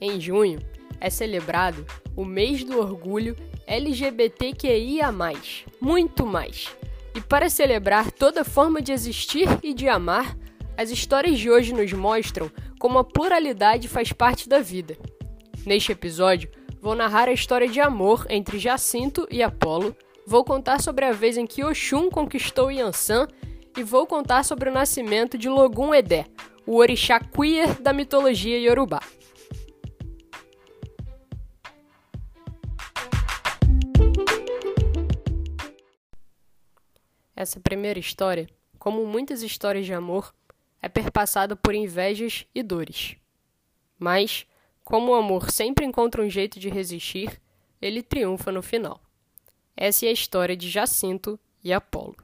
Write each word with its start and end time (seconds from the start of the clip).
Em 0.00 0.20
junho 0.20 0.60
é 1.00 1.10
celebrado 1.10 1.84
o 2.16 2.24
mês 2.24 2.64
do 2.64 2.78
orgulho 2.78 3.36
LGBTQIA, 3.66 5.08
muito 5.80 6.26
mais. 6.26 6.74
E 7.14 7.20
para 7.20 7.50
celebrar 7.50 8.10
toda 8.12 8.44
forma 8.44 8.80
de 8.80 8.92
existir 8.92 9.48
e 9.62 9.74
de 9.74 9.88
amar, 9.88 10.36
as 10.76 10.90
histórias 10.90 11.38
de 11.38 11.50
hoje 11.50 11.72
nos 11.72 11.92
mostram 11.92 12.50
como 12.78 12.98
a 12.98 13.04
pluralidade 13.04 13.88
faz 13.88 14.12
parte 14.12 14.48
da 14.48 14.60
vida. 14.60 14.96
Neste 15.66 15.92
episódio, 15.92 16.48
vou 16.80 16.94
narrar 16.94 17.28
a 17.28 17.32
história 17.32 17.68
de 17.68 17.80
amor 17.80 18.24
entre 18.30 18.58
Jacinto 18.58 19.26
e 19.30 19.42
Apolo, 19.42 19.96
vou 20.26 20.44
contar 20.44 20.80
sobre 20.80 21.04
a 21.04 21.12
vez 21.12 21.36
em 21.36 21.46
que 21.46 21.64
Oxum 21.64 22.08
conquistou 22.08 22.70
Yansan 22.70 23.26
e 23.76 23.82
vou 23.82 24.06
contar 24.06 24.44
sobre 24.44 24.70
o 24.70 24.72
nascimento 24.72 25.36
de 25.36 25.48
Logun 25.48 25.94
Edé, 25.94 26.26
o 26.64 26.76
orixá 26.76 27.18
queer 27.18 27.80
da 27.80 27.92
mitologia 27.92 28.58
iorubá. 28.58 29.00
Essa 37.40 37.60
primeira 37.60 38.00
história, 38.00 38.48
como 38.80 39.06
muitas 39.06 39.44
histórias 39.44 39.86
de 39.86 39.94
amor, 39.94 40.34
é 40.82 40.88
perpassada 40.88 41.54
por 41.54 41.72
invejas 41.72 42.44
e 42.52 42.64
dores. 42.64 43.14
Mas, 43.96 44.44
como 44.82 45.12
o 45.12 45.14
amor 45.14 45.48
sempre 45.52 45.86
encontra 45.86 46.20
um 46.20 46.28
jeito 46.28 46.58
de 46.58 46.68
resistir, 46.68 47.40
ele 47.80 48.02
triunfa 48.02 48.50
no 48.50 48.60
final. 48.60 49.00
Essa 49.76 50.06
é 50.06 50.08
a 50.08 50.12
história 50.12 50.56
de 50.56 50.68
Jacinto 50.68 51.38
e 51.62 51.72
Apolo. 51.72 52.16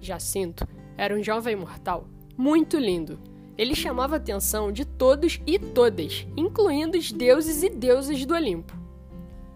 Jacinto 0.00 0.68
era 0.96 1.16
um 1.16 1.20
jovem 1.24 1.56
mortal 1.56 2.06
muito 2.36 2.78
lindo 2.78 3.29
ele 3.60 3.74
chamava 3.74 4.14
a 4.14 4.16
atenção 4.16 4.72
de 4.72 4.86
todos 4.86 5.38
e 5.46 5.58
todas, 5.58 6.26
incluindo 6.34 6.96
os 6.96 7.12
deuses 7.12 7.62
e 7.62 7.68
deusas 7.68 8.24
do 8.24 8.32
Olimpo. 8.32 8.72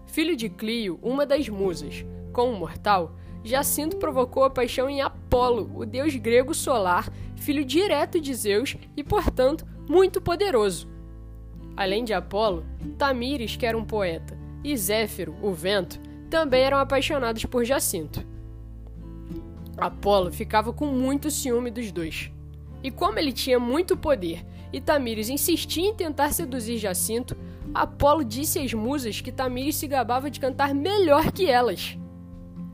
Filho 0.05 0.35
de 0.35 0.47
Clio, 0.47 0.99
uma 1.01 1.25
das 1.25 1.49
musas, 1.49 2.05
como 2.31 2.53
mortal, 2.53 3.15
Jacinto 3.43 3.97
provocou 3.97 4.43
a 4.43 4.49
paixão 4.51 4.87
em 4.87 5.01
Apolo, 5.01 5.71
o 5.73 5.87
deus 5.87 6.15
grego 6.17 6.53
solar, 6.53 7.11
filho 7.35 7.65
direto 7.65 8.21
de 8.21 8.31
Zeus 8.31 8.77
e, 8.95 9.03
portanto, 9.03 9.65
muito 9.89 10.21
poderoso. 10.21 10.87
Além 11.75 12.03
de 12.03 12.13
Apolo, 12.13 12.63
Tamires, 12.99 13.55
que 13.55 13.65
era 13.65 13.75
um 13.75 13.83
poeta, 13.83 14.37
e 14.63 14.77
Zéfiro, 14.77 15.35
o 15.41 15.51
vento, 15.51 15.99
também 16.29 16.61
eram 16.61 16.77
apaixonados 16.77 17.43
por 17.45 17.65
Jacinto. 17.65 18.23
Apolo 19.75 20.31
ficava 20.31 20.71
com 20.71 20.85
muito 20.85 21.31
ciúme 21.31 21.71
dos 21.71 21.91
dois. 21.91 22.34
E 22.85 22.91
como 22.91 23.17
ele 23.17 23.33
tinha 23.33 23.59
muito 23.59 23.97
poder 23.97 24.45
e 24.71 24.79
Tamires 24.79 25.27
insistia 25.27 25.89
em 25.89 25.95
tentar 25.95 26.31
seduzir 26.31 26.77
Jacinto, 26.77 27.35
Apolo 27.73 28.23
disse 28.23 28.59
às 28.59 28.75
musas 28.75 29.21
que 29.21 29.31
Tamires 29.31 29.77
se 29.77 29.87
gabava 29.87 30.29
de 30.29 30.39
cantar 30.39 30.71
melhor 30.71 31.31
que 31.31 31.49
elas. 31.49 31.97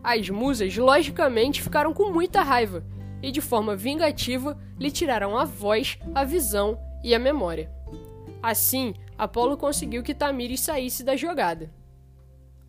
As 0.04 0.30
musas, 0.30 0.76
logicamente, 0.76 1.62
ficaram 1.62 1.94
com 1.94 2.12
muita 2.12 2.42
raiva 2.42 2.86
e, 3.24 3.32
de 3.32 3.40
forma 3.40 3.74
vingativa, 3.74 4.60
lhe 4.78 4.92
tiraram 4.92 5.38
a 5.38 5.46
voz, 5.46 5.98
a 6.14 6.26
visão 6.26 6.78
e 7.02 7.16
a 7.16 7.20
memória. 7.20 7.72
Assim, 8.44 8.94
Apolo 9.18 9.56
conseguiu 9.56 10.04
que 10.04 10.14
Tamires 10.14 10.60
saísse 10.60 11.06
da 11.06 11.16
jogada. 11.16 11.72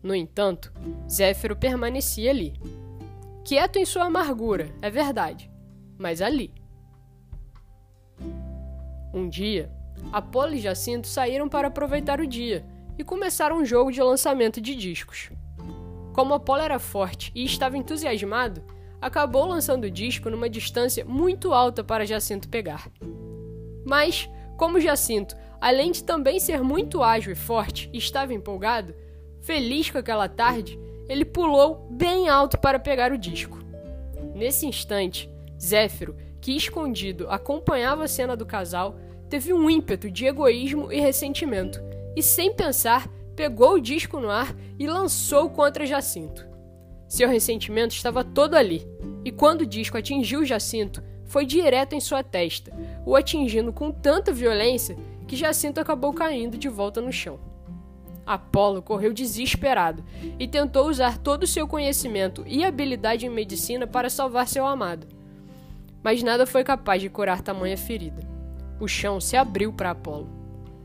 No 0.01 0.15
entanto, 0.15 0.71
Zéfiro 1.11 1.57
permanecia 1.57 2.29
ali. 2.29 2.53
Quieto 3.43 3.79
em 3.79 3.85
sua 3.85 4.05
amargura, 4.05 4.73
é 4.81 4.89
verdade, 4.89 5.51
mas 5.97 6.21
ali. 6.21 6.62
Um 9.13 9.29
dia, 9.29 9.71
Apolo 10.11 10.53
e 10.53 10.59
Jacinto 10.59 11.07
saíram 11.07 11.47
para 11.47 11.67
aproveitar 11.67 12.19
o 12.19 12.27
dia 12.27 12.65
e 12.97 13.03
começaram 13.03 13.57
um 13.57 13.65
jogo 13.65 13.91
de 13.91 14.01
lançamento 14.01 14.59
de 14.59 14.75
discos. 14.75 15.29
Como 16.13 16.33
Apolo 16.33 16.61
era 16.61 16.79
forte 16.79 17.31
e 17.35 17.45
estava 17.45 17.77
entusiasmado, 17.77 18.63
acabou 18.99 19.45
lançando 19.45 19.85
o 19.85 19.91
disco 19.91 20.29
numa 20.29 20.49
distância 20.49 21.05
muito 21.05 21.53
alta 21.53 21.83
para 21.83 22.05
Jacinto 22.05 22.49
pegar. 22.49 22.89
Mas, 23.85 24.29
como 24.57 24.79
Jacinto, 24.79 25.35
além 25.61 25.91
de 25.91 26.03
também 26.03 26.39
ser 26.39 26.61
muito 26.61 27.03
ágil 27.03 27.33
e 27.33 27.35
forte, 27.35 27.89
estava 27.93 28.33
empolgado, 28.33 28.95
feliz 29.41 29.89
com 29.91 29.97
aquela 29.97 30.27
tarde, 30.27 30.79
ele 31.07 31.25
pulou 31.25 31.87
bem 31.91 32.29
alto 32.29 32.57
para 32.57 32.79
pegar 32.79 33.11
o 33.11 33.17
disco. 33.17 33.59
Nesse 34.33 34.65
instante, 34.65 35.29
Zéfiro, 35.61 36.15
que 36.43 36.57
escondido 36.57 37.25
acompanhava 37.29 38.03
a 38.03 38.07
cena 38.07 38.35
do 38.35 38.45
casal, 38.45 38.99
teve 39.29 39.53
um 39.53 39.69
ímpeto 39.69 40.11
de 40.11 40.25
egoísmo 40.25 40.91
e 40.91 40.99
ressentimento, 40.99 41.81
e 42.17 42.21
sem 42.21 42.53
pensar, 42.53 43.07
pegou 43.33 43.75
o 43.75 43.79
disco 43.79 44.19
no 44.19 44.29
ar 44.29 44.53
e 44.77 44.85
lançou 44.85 45.49
contra 45.49 45.85
Jacinto. 45.85 46.45
Seu 47.07 47.29
ressentimento 47.29 47.95
estava 47.95 48.25
todo 48.25 48.55
ali, 48.55 48.85
e 49.23 49.31
quando 49.31 49.61
o 49.61 49.65
disco 49.65 49.97
atingiu 49.97 50.43
Jacinto, 50.43 51.01
foi 51.23 51.45
direto 51.45 51.95
em 51.95 52.01
sua 52.01 52.21
testa, 52.21 52.73
o 53.05 53.15
atingindo 53.15 53.71
com 53.71 53.89
tanta 53.89 54.33
violência 54.33 54.97
que 55.25 55.37
Jacinto 55.37 55.79
acabou 55.79 56.11
caindo 56.11 56.57
de 56.57 56.67
volta 56.67 56.99
no 56.99 57.11
chão. 57.13 57.39
Apolo 58.25 58.81
correu 58.81 59.13
desesperado 59.13 60.03
e 60.37 60.45
tentou 60.45 60.89
usar 60.89 61.17
todo 61.17 61.43
o 61.43 61.47
seu 61.47 61.65
conhecimento 61.65 62.43
e 62.45 62.65
habilidade 62.65 63.25
em 63.25 63.29
medicina 63.29 63.87
para 63.87 64.09
salvar 64.09 64.45
seu 64.45 64.67
amado 64.67 65.12
mas 66.03 66.21
nada 66.21 66.45
foi 66.45 66.63
capaz 66.63 67.01
de 67.01 67.09
curar 67.09 67.41
tamanha 67.41 67.77
ferida. 67.77 68.21
O 68.79 68.87
chão 68.87 69.21
se 69.21 69.37
abriu 69.37 69.71
para 69.71 69.91
Apolo. 69.91 70.29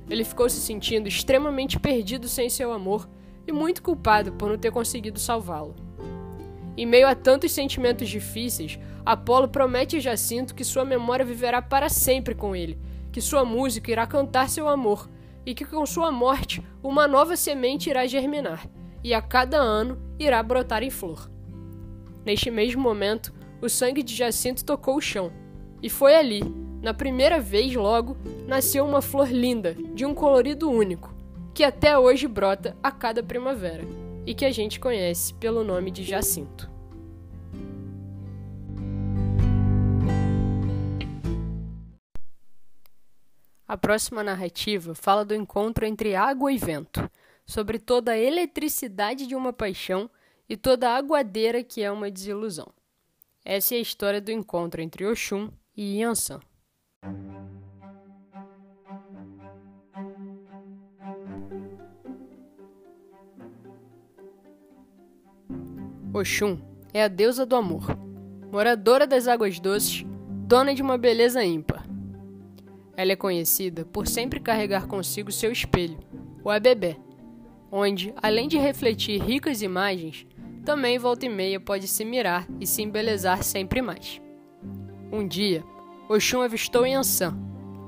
Ele 0.08 0.24
ficou 0.24 0.48
se 0.48 0.60
sentindo 0.60 1.08
extremamente 1.08 1.78
perdido 1.78 2.28
sem 2.28 2.48
seu 2.48 2.72
amor 2.72 3.08
e 3.46 3.52
muito 3.52 3.82
culpado 3.82 4.32
por 4.32 4.48
não 4.48 4.56
ter 4.56 4.70
conseguido 4.70 5.18
salvá-lo. 5.18 5.74
Em 6.76 6.86
meio 6.86 7.08
a 7.08 7.14
tantos 7.14 7.50
sentimentos 7.52 8.08
difíceis, 8.08 8.78
Apolo 9.04 9.48
promete 9.48 9.96
a 9.96 10.00
Jacinto 10.00 10.54
que 10.54 10.64
sua 10.64 10.84
memória 10.84 11.24
viverá 11.24 11.60
para 11.60 11.88
sempre 11.88 12.34
com 12.34 12.54
ele, 12.54 12.78
que 13.10 13.20
sua 13.20 13.44
música 13.44 13.90
irá 13.90 14.06
cantar 14.06 14.48
seu 14.48 14.68
amor 14.68 15.10
e 15.44 15.54
que 15.54 15.64
com 15.64 15.84
sua 15.84 16.12
morte 16.12 16.62
uma 16.82 17.08
nova 17.08 17.36
semente 17.36 17.90
irá 17.90 18.06
germinar 18.06 18.68
e 19.02 19.14
a 19.14 19.22
cada 19.22 19.56
ano 19.58 19.98
irá 20.18 20.42
brotar 20.42 20.82
em 20.82 20.90
flor. 20.90 21.30
Neste 22.24 22.50
mesmo 22.50 22.82
momento, 22.82 23.32
o 23.60 23.68
sangue 23.68 24.02
de 24.02 24.14
Jacinto 24.14 24.64
tocou 24.64 24.96
o 24.96 25.00
chão. 25.00 25.32
E 25.82 25.88
foi 25.88 26.14
ali, 26.14 26.42
na 26.82 26.94
primeira 26.94 27.40
vez 27.40 27.74
logo, 27.74 28.16
nasceu 28.46 28.84
uma 28.84 29.02
flor 29.02 29.30
linda, 29.30 29.74
de 29.94 30.04
um 30.04 30.14
colorido 30.14 30.70
único, 30.70 31.14
que 31.54 31.64
até 31.64 31.98
hoje 31.98 32.28
brota 32.28 32.76
a 32.82 32.90
cada 32.90 33.22
primavera, 33.22 33.84
e 34.24 34.34
que 34.34 34.44
a 34.44 34.50
gente 34.50 34.78
conhece 34.78 35.34
pelo 35.34 35.64
nome 35.64 35.90
de 35.90 36.04
Jacinto. 36.04 36.70
A 43.66 43.76
próxima 43.76 44.22
narrativa 44.22 44.94
fala 44.94 45.24
do 45.26 45.34
encontro 45.34 45.84
entre 45.84 46.14
água 46.14 46.50
e 46.50 46.56
vento, 46.56 47.10
sobre 47.44 47.78
toda 47.78 48.12
a 48.12 48.18
eletricidade 48.18 49.26
de 49.26 49.34
uma 49.34 49.52
paixão 49.52 50.08
e 50.48 50.56
toda 50.56 50.88
a 50.88 50.96
aguadeira 50.96 51.62
que 51.62 51.82
é 51.82 51.90
uma 51.90 52.10
desilusão. 52.10 52.77
Essa 53.50 53.74
é 53.74 53.78
a 53.78 53.80
história 53.80 54.20
do 54.20 54.30
encontro 54.30 54.82
entre 54.82 55.06
Oxum 55.06 55.48
e 55.74 56.00
Yansan. 56.00 56.38
Oxum 66.12 66.58
é 66.92 67.02
a 67.02 67.08
deusa 67.08 67.46
do 67.46 67.56
amor, 67.56 67.96
moradora 68.52 69.06
das 69.06 69.26
águas 69.26 69.58
doces, 69.58 70.04
dona 70.46 70.74
de 70.74 70.82
uma 70.82 70.98
beleza 70.98 71.42
ímpar. 71.42 71.88
Ela 72.98 73.12
é 73.12 73.16
conhecida 73.16 73.86
por 73.86 74.06
sempre 74.06 74.40
carregar 74.40 74.86
consigo 74.86 75.32
seu 75.32 75.50
espelho, 75.50 75.98
o 76.44 76.50
Abebé, 76.50 76.98
onde, 77.72 78.12
além 78.20 78.46
de 78.46 78.58
refletir 78.58 79.22
ricas 79.22 79.62
imagens, 79.62 80.26
também 80.68 80.98
volta 80.98 81.24
e 81.24 81.30
meia 81.30 81.58
pode 81.58 81.88
se 81.88 82.04
mirar 82.04 82.46
e 82.60 82.66
se 82.66 82.82
embelezar 82.82 83.42
sempre 83.42 83.80
mais. 83.80 84.20
Um 85.10 85.26
dia, 85.26 85.64
Oxum 86.10 86.42
avistou 86.42 86.86
Yansan, 86.86 87.34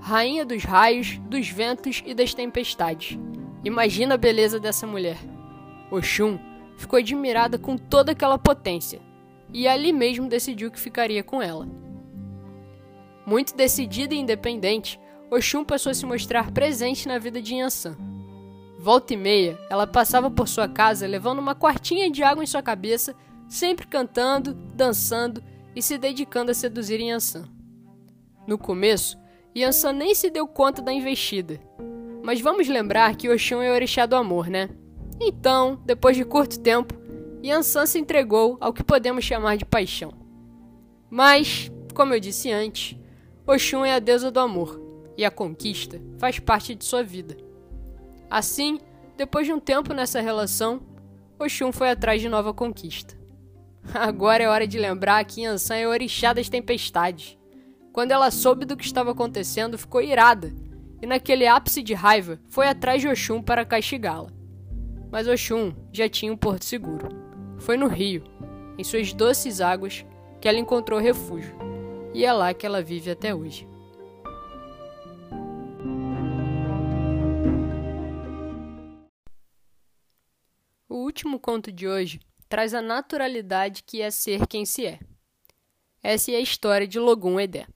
rainha 0.01 0.47
dos 0.47 0.65
raios, 0.65 1.19
dos 1.29 1.47
ventos 1.51 2.03
e 2.07 2.15
das 2.15 2.33
tempestades. 2.33 3.19
Imagina 3.63 4.15
a 4.15 4.17
beleza 4.17 4.59
dessa 4.59 4.87
mulher. 4.87 5.19
Oxum 5.91 6.39
ficou 6.79 6.99
admirada 6.99 7.59
com 7.59 7.77
toda 7.77 8.13
aquela 8.13 8.39
potência 8.39 9.03
e 9.53 9.69
ali 9.69 9.93
mesmo 9.93 10.27
decidiu 10.27 10.71
que 10.71 10.81
ficaria 10.81 11.23
com 11.23 11.43
ela. 11.43 11.69
Muito 13.27 13.55
decidida 13.55 14.15
e 14.15 14.19
independente, 14.19 14.99
Oxum 15.31 15.67
passou 15.67 15.91
a 15.91 15.95
se 15.95 16.07
mostrar 16.07 16.51
presente 16.51 17.07
na 17.07 17.19
vida 17.19 17.43
de 17.43 17.57
Yansan. 17.57 17.99
Volta 18.83 19.13
e 19.13 19.17
meia, 19.17 19.59
ela 19.69 19.87
passava 19.87 20.31
por 20.31 20.49
sua 20.49 20.67
casa 20.67 21.07
levando 21.07 21.39
uma 21.39 21.55
quartinha 21.55 22.11
de 22.11 22.23
água 22.23 22.43
em 22.43 22.47
sua 22.47 22.63
cabeça, 22.63 23.15
sempre 23.47 23.87
cantando, 23.87 24.55
dançando 24.75 25.45
e 25.77 25.83
se 25.83 25.99
dedicando 25.99 26.51
a 26.51 26.55
seduzir 26.55 26.99
Yansan. 26.99 27.45
No 28.47 28.57
começo, 28.57 29.19
Yansan 29.55 29.93
nem 29.93 30.15
se 30.15 30.31
deu 30.31 30.49
conta 30.49 30.81
da 30.81 30.91
investida. 30.91 31.61
Mas 32.23 32.41
vamos 32.41 32.69
lembrar 32.69 33.17
que 33.17 33.29
Oxum 33.29 33.61
é 33.61 33.71
o 33.71 33.75
orixá 33.75 34.07
do 34.07 34.17
amor, 34.17 34.49
né? 34.49 34.71
Então, 35.21 35.79
depois 35.85 36.17
de 36.17 36.25
curto 36.25 36.59
tempo, 36.59 36.95
Yansan 37.45 37.85
se 37.85 37.99
entregou 37.99 38.57
ao 38.63 38.73
que 38.73 38.83
podemos 38.83 39.27
chamar 39.27 39.59
de 39.59 39.67
paixão. 39.67 40.11
Mas, 41.11 41.71
como 41.93 42.15
eu 42.15 42.21
disse 42.21 42.51
antes, 42.51 42.99
Oxum 43.47 43.85
é 43.85 43.93
a 43.93 43.99
deusa 43.99 44.31
do 44.31 44.41
amor, 44.41 44.81
e 45.19 45.25
a 45.25 45.31
conquista 45.31 46.01
faz 46.19 46.39
parte 46.39 46.75
de 46.75 46.83
sua 46.83 47.03
vida. 47.03 47.50
Assim, 48.31 48.79
depois 49.17 49.45
de 49.45 49.53
um 49.53 49.59
tempo 49.59 49.93
nessa 49.93 50.21
relação, 50.21 50.81
Oxum 51.37 51.73
foi 51.73 51.91
atrás 51.91 52.21
de 52.23 52.29
nova 52.29 52.55
conquista. 52.55 53.19
Agora 53.93 54.45
é 54.45 54.49
hora 54.49 54.67
de 54.67 54.79
lembrar 54.79 55.25
que 55.25 55.43
Yansan 55.43 55.77
é 55.77 55.89
orixá 55.89 56.33
das 56.33 56.49
tempestades. 56.49 57.37
Quando 57.93 58.13
ela 58.13 58.31
soube 58.31 58.65
do 58.65 58.77
que 58.77 58.85
estava 58.85 59.11
acontecendo, 59.11 59.77
ficou 59.77 60.01
irada, 60.01 60.53
e 61.03 61.07
naquele 61.07 61.47
ápice 61.47 61.83
de 61.83 61.93
raiva, 61.93 62.39
foi 62.49 62.69
atrás 62.69 63.03
de 63.03 63.09
Oxum 63.09 63.43
para 63.43 63.65
castigá-la. 63.65 64.31
Mas 65.11 65.27
Oxum 65.27 65.75
já 65.93 66.09
tinha 66.09 66.33
um 66.33 66.37
porto 66.37 66.65
seguro. 66.65 67.09
Foi 67.59 67.77
no 67.77 67.89
rio, 67.89 68.23
em 68.79 68.85
suas 68.85 69.13
doces 69.13 69.61
águas, 69.61 70.05
que 70.41 70.49
ela 70.49 70.59
encontrou 70.59 71.01
refúgio, 71.01 71.55
e 72.15 72.25
é 72.25 72.33
lá 72.33 72.55
que 72.55 72.65
ela 72.65 72.83
vive 72.83 73.11
até 73.11 73.35
hoje. 73.35 73.70
Último 81.21 81.39
conto 81.39 81.71
de 81.71 81.87
hoje 81.87 82.19
traz 82.49 82.73
a 82.73 82.81
naturalidade 82.81 83.83
que 83.83 84.01
é 84.01 84.11
ser 84.11 84.47
quem 84.47 84.65
se 84.65 84.87
é. 84.87 84.99
Essa 86.03 86.33
é 86.33 86.37
a 86.37 86.41
história 86.41 86.89
de 86.89 86.99
Logum 86.99 87.39
Edé. 87.39 87.67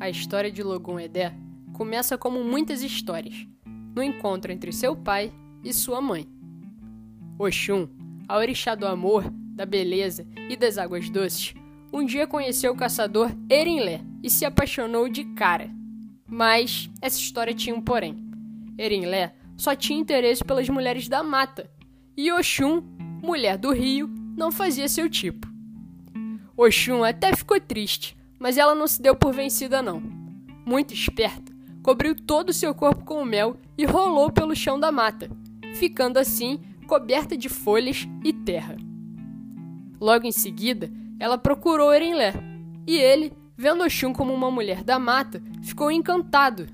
A 0.00 0.10
história 0.10 0.50
de 0.50 0.64
Logum 0.64 0.98
Edé 0.98 1.32
começa 1.72 2.18
como 2.18 2.42
muitas 2.42 2.82
histórias, 2.82 3.46
no 3.94 4.02
encontro 4.02 4.50
entre 4.50 4.72
seu 4.72 4.96
pai 4.96 5.32
e 5.62 5.72
sua 5.72 6.00
mãe. 6.00 6.26
Oxum, 7.38 7.88
a 8.26 8.36
orixá 8.36 8.74
do 8.74 8.84
amor, 8.84 9.30
da 9.54 9.64
beleza 9.64 10.26
e 10.50 10.56
das 10.56 10.76
águas 10.76 11.08
doces, 11.08 11.54
um 11.96 12.04
dia 12.04 12.26
conheceu 12.26 12.72
o 12.72 12.76
caçador 12.76 13.32
Erinlé 13.48 14.02
e 14.22 14.28
se 14.28 14.44
apaixonou 14.44 15.08
de 15.08 15.24
cara. 15.24 15.70
Mas 16.28 16.90
essa 17.00 17.18
história 17.18 17.54
tinha 17.54 17.74
um 17.74 17.80
porém. 17.80 18.16
Erinlé 18.76 19.34
só 19.56 19.74
tinha 19.74 19.98
interesse 19.98 20.44
pelas 20.44 20.68
mulheres 20.68 21.08
da 21.08 21.22
mata, 21.22 21.70
e 22.14 22.30
Oxum, 22.30 22.82
mulher 23.22 23.56
do 23.56 23.72
rio, 23.72 24.10
não 24.36 24.52
fazia 24.52 24.88
seu 24.88 25.08
tipo. 25.08 25.48
Oxum 26.54 27.02
até 27.02 27.34
ficou 27.34 27.58
triste, 27.58 28.14
mas 28.38 28.58
ela 28.58 28.74
não 28.74 28.86
se 28.86 29.00
deu 29.00 29.16
por 29.16 29.32
vencida 29.32 29.80
não. 29.80 30.02
Muito 30.66 30.92
esperta, 30.92 31.50
cobriu 31.82 32.14
todo 32.14 32.50
o 32.50 32.54
seu 32.54 32.74
corpo 32.74 33.04
com 33.04 33.24
mel 33.24 33.56
e 33.78 33.86
rolou 33.86 34.30
pelo 34.30 34.54
chão 34.54 34.78
da 34.78 34.92
mata, 34.92 35.30
ficando 35.74 36.18
assim 36.18 36.60
coberta 36.86 37.36
de 37.36 37.48
folhas 37.48 38.06
e 38.22 38.32
terra. 38.34 38.76
Logo 39.98 40.26
em 40.26 40.32
seguida, 40.32 40.90
ela 41.18 41.38
procurou 41.38 41.92
Erenlé, 41.92 42.32
e 42.86 42.96
ele, 42.96 43.32
vendo 43.56 43.82
Oxum 43.82 44.12
como 44.12 44.32
uma 44.32 44.50
mulher 44.50 44.84
da 44.84 44.98
mata, 44.98 45.42
ficou 45.62 45.90
encantado. 45.90 46.68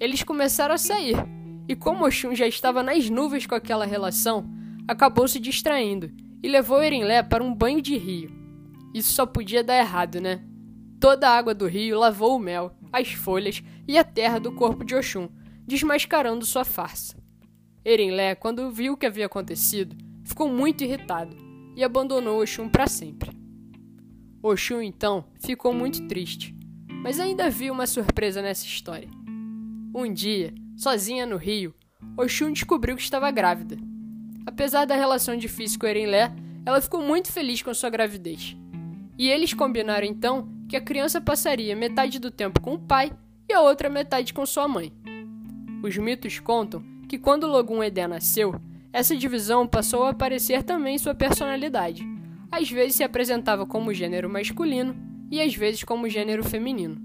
Eles 0.00 0.22
começaram 0.22 0.74
a 0.74 0.78
sair, 0.78 1.16
e 1.68 1.74
como 1.74 2.06
Oxum 2.06 2.34
já 2.34 2.46
estava 2.46 2.82
nas 2.82 3.08
nuvens 3.10 3.46
com 3.46 3.54
aquela 3.54 3.84
relação, 3.84 4.44
acabou 4.86 5.26
se 5.26 5.40
distraindo 5.40 6.10
e 6.42 6.48
levou 6.48 6.82
Erenlé 6.82 7.22
para 7.22 7.42
um 7.42 7.54
banho 7.54 7.80
de 7.80 7.96
rio. 7.96 8.30
Isso 8.92 9.12
só 9.12 9.26
podia 9.26 9.64
dar 9.64 9.78
errado, 9.78 10.20
né? 10.20 10.42
Toda 11.00 11.28
a 11.28 11.36
água 11.36 11.54
do 11.54 11.66
rio 11.66 11.98
lavou 11.98 12.36
o 12.36 12.38
mel, 12.38 12.76
as 12.92 13.12
folhas 13.12 13.62
e 13.88 13.98
a 13.98 14.04
terra 14.04 14.38
do 14.38 14.52
corpo 14.52 14.84
de 14.84 14.94
Oxum, 14.94 15.28
desmascarando 15.66 16.46
sua 16.46 16.64
farsa. 16.64 17.16
Erenlé, 17.84 18.34
quando 18.34 18.70
viu 18.70 18.92
o 18.92 18.96
que 18.96 19.06
havia 19.06 19.26
acontecido, 19.26 19.96
ficou 20.24 20.48
muito 20.48 20.84
irritado 20.84 21.36
e 21.76 21.82
abandonou 21.82 22.40
Oxum 22.40 22.68
para 22.68 22.86
sempre. 22.86 23.43
Oxum 24.46 24.82
então 24.82 25.24
ficou 25.40 25.72
muito 25.72 26.06
triste, 26.06 26.54
mas 27.02 27.18
ainda 27.18 27.48
viu 27.48 27.72
uma 27.72 27.86
surpresa 27.86 28.42
nessa 28.42 28.66
história. 28.66 29.08
Um 29.94 30.12
dia, 30.12 30.52
sozinha 30.76 31.24
no 31.24 31.38
rio, 31.38 31.74
Oxum 32.14 32.52
descobriu 32.52 32.94
que 32.94 33.00
estava 33.00 33.30
grávida. 33.30 33.78
Apesar 34.44 34.84
da 34.84 34.94
relação 34.94 35.34
difícil 35.34 35.78
com 35.80 35.86
Erenlé, 35.86 36.30
ela 36.66 36.82
ficou 36.82 37.00
muito 37.00 37.32
feliz 37.32 37.62
com 37.62 37.72
sua 37.72 37.88
gravidez. 37.88 38.54
E 39.16 39.30
eles 39.30 39.54
combinaram 39.54 40.06
então 40.06 40.46
que 40.68 40.76
a 40.76 40.80
criança 40.82 41.22
passaria 41.22 41.74
metade 41.74 42.18
do 42.18 42.30
tempo 42.30 42.60
com 42.60 42.74
o 42.74 42.78
pai 42.78 43.16
e 43.48 43.52
a 43.54 43.62
outra 43.62 43.88
metade 43.88 44.34
com 44.34 44.44
sua 44.44 44.68
mãe. 44.68 44.92
Os 45.82 45.96
mitos 45.96 46.38
contam 46.38 46.84
que 47.08 47.18
quando 47.18 47.46
Logum 47.46 47.82
Edé 47.82 48.06
nasceu, 48.06 48.60
essa 48.92 49.16
divisão 49.16 49.66
passou 49.66 50.02
a 50.02 50.10
aparecer 50.10 50.62
também 50.62 50.96
em 50.96 50.98
sua 50.98 51.14
personalidade 51.14 52.13
às 52.54 52.70
vezes 52.70 52.96
se 52.96 53.02
apresentava 53.02 53.66
como 53.66 53.92
gênero 53.92 54.30
masculino 54.30 54.94
e 55.30 55.40
às 55.40 55.54
vezes 55.54 55.82
como 55.82 56.08
gênero 56.08 56.44
feminino. 56.44 57.02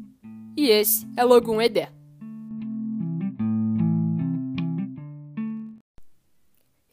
E 0.56 0.70
esse 0.70 1.08
é 1.18 1.24
Logum 1.24 1.60
Edé. 1.60 1.92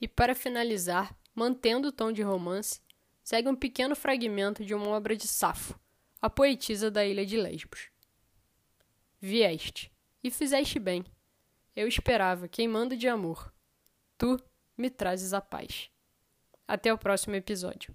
E 0.00 0.08
para 0.08 0.34
finalizar, 0.34 1.14
mantendo 1.34 1.88
o 1.88 1.92
tom 1.92 2.10
de 2.10 2.22
romance, 2.22 2.80
segue 3.22 3.48
um 3.48 3.54
pequeno 3.54 3.94
fragmento 3.94 4.64
de 4.64 4.74
uma 4.74 4.88
obra 4.88 5.14
de 5.14 5.28
Safo, 5.28 5.78
a 6.22 6.30
poetisa 6.30 6.90
da 6.90 7.04
ilha 7.04 7.26
de 7.26 7.36
Lesbos. 7.36 7.90
Vieste, 9.20 9.92
e 10.22 10.30
fizeste 10.30 10.78
bem. 10.78 11.04
Eu 11.74 11.86
esperava, 11.86 12.48
queimando 12.48 12.96
de 12.96 13.06
amor. 13.06 13.52
Tu 14.16 14.40
me 14.78 14.88
trazes 14.88 15.34
a 15.34 15.42
paz. 15.42 15.90
Até 16.66 16.92
o 16.92 16.98
próximo 16.98 17.34
episódio. 17.34 17.94